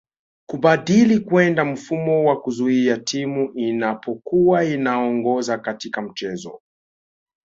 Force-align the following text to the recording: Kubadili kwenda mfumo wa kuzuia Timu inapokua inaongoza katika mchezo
Kubadili 0.49 1.19
kwenda 1.19 1.65
mfumo 1.65 2.25
wa 2.29 2.41
kuzuia 2.41 2.97
Timu 2.97 3.51
inapokua 3.55 4.63
inaongoza 4.65 5.57
katika 5.57 6.01
mchezo 6.01 6.61